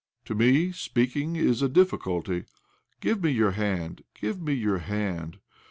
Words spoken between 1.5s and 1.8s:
a